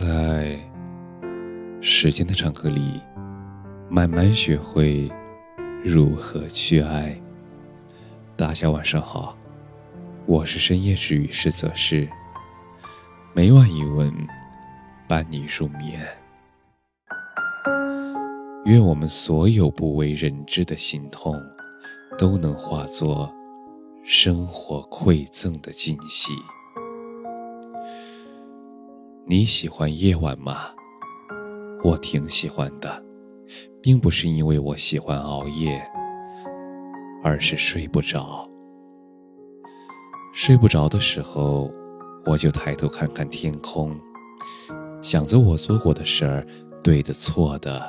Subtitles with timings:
[0.00, 0.56] 在
[1.80, 3.02] 时间的长河里，
[3.88, 5.10] 慢慢学会
[5.82, 7.20] 如何去爱。
[8.36, 9.36] 大家晚上好，
[10.24, 12.08] 我是深夜治愈师泽是，
[13.34, 14.12] 每晚一吻
[15.08, 16.06] 伴你入眠。
[18.66, 21.34] 愿我们所有不为人知的心痛，
[22.16, 23.34] 都能化作
[24.04, 26.34] 生活馈赠的惊喜。
[29.30, 30.56] 你喜欢夜晚吗？
[31.84, 33.04] 我挺喜欢的，
[33.82, 35.84] 并不是因为我喜欢熬夜，
[37.22, 38.48] 而是睡不着。
[40.32, 41.70] 睡不着的时候，
[42.24, 43.94] 我就抬头看看天空，
[45.02, 46.42] 想着我做过的事儿，
[46.82, 47.86] 对的错的。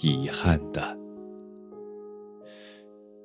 [0.00, 0.98] 遗憾的，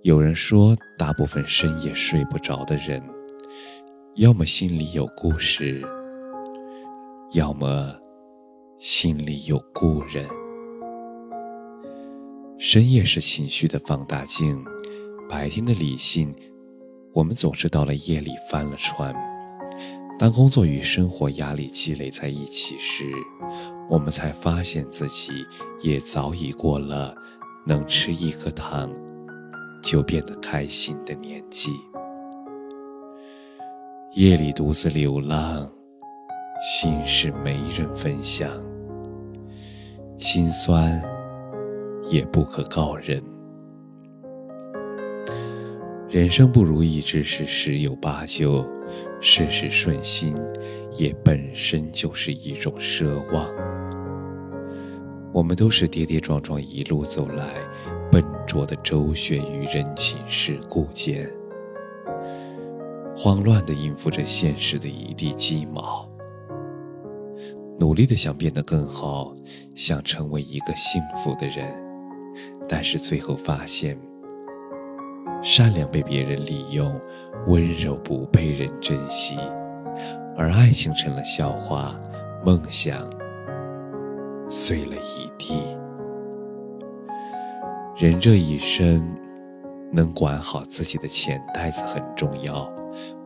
[0.04, 3.04] 有人说，大部分深夜睡不着的人，
[4.16, 5.86] 要么心里有故事，
[7.34, 7.96] 要么
[8.78, 10.28] 心里有故人。
[12.60, 14.62] 深夜是情绪的放大镜，
[15.30, 16.36] 白天的理性，
[17.14, 19.16] 我们总是到了夜里翻了船。
[20.20, 23.06] 当工作与生活压力积累在一起时，
[23.90, 25.46] 我们才发现自己
[25.80, 27.16] 也早已过了
[27.66, 28.92] 能吃一颗糖
[29.82, 31.72] 就变得开心的年纪。
[34.16, 35.72] 夜里独自流浪，
[36.62, 38.48] 心事没人分享，
[40.20, 41.02] 心酸
[42.12, 43.20] 也不可告人。
[46.08, 48.64] 人生不如意之事十有八九，
[49.20, 50.36] 事事顺心
[50.98, 53.50] 也本身就是一种奢望。
[55.34, 57.44] 我们都是跌跌撞撞一路走来，
[58.12, 61.28] 笨拙的周旋于人情世故间，
[63.16, 66.08] 慌乱的应付着现实的一地鸡毛，
[67.82, 69.36] 努力的想变得更好，
[69.74, 71.66] 想成为一个幸福的人，
[72.70, 74.00] 但是最后发现，
[75.42, 76.94] 善良被别人利用，
[77.48, 79.36] 温柔不被人珍惜，
[80.38, 81.98] 而爱情成了笑话，
[82.46, 82.96] 梦想。
[84.48, 85.56] 碎了一地。
[87.98, 89.18] 人这一生，
[89.92, 92.72] 能管好自己的钱袋子很重要。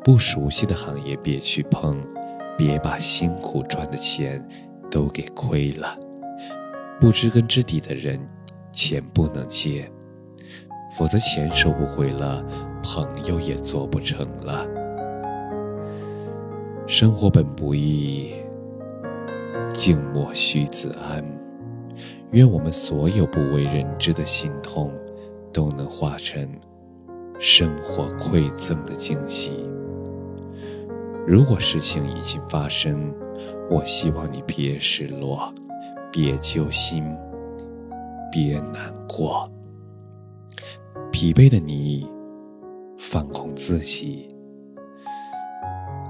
[0.02, 2.02] 不熟悉的行业别去碰，
[2.58, 4.46] 别把辛苦赚的钱
[4.90, 5.96] 都给亏了。
[7.00, 8.20] 不知根知底的人，
[8.72, 9.90] 钱不能借，
[10.98, 12.44] 否则钱收不回了，
[12.82, 14.66] 朋友也做不成了。
[16.88, 18.34] 生活本不易。
[19.74, 21.24] 静默须自安。
[22.32, 24.92] 愿我们所有不为人知的心痛，
[25.52, 26.48] 都能化成
[27.40, 29.70] 生活馈赠的惊喜。
[31.28, 33.12] 如果事情已经发生，
[33.70, 35.52] 我希望你别失落，
[36.12, 37.04] 别揪心，
[38.32, 39.44] 别难过。
[41.12, 42.08] 疲惫的你，
[43.00, 44.28] 放空自己，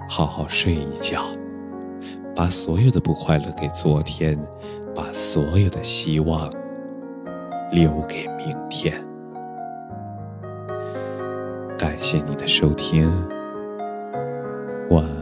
[0.09, 1.22] 好好睡一觉。
[2.36, 4.38] 把所有的不快乐给昨天，
[4.94, 6.52] 把所有的希望
[7.72, 8.94] 留给明天。
[11.78, 13.09] 感谢你的收听，
[14.90, 15.15] 晚安。